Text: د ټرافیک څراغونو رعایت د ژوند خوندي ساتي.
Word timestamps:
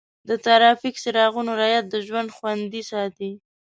د 0.27 0.29
ټرافیک 0.43 0.95
څراغونو 1.03 1.51
رعایت 1.61 1.85
د 1.89 1.95
ژوند 2.07 2.33
خوندي 2.35 2.81
ساتي. 2.91 3.31